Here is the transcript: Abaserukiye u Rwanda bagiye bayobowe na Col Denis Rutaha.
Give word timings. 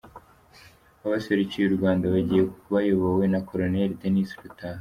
Abaserukiye 1.05 1.63
u 1.67 1.75
Rwanda 1.77 2.05
bagiye 2.13 2.43
bayobowe 2.73 3.23
na 3.29 3.39
Col 3.47 3.61
Denis 4.01 4.31
Rutaha. 4.41 4.79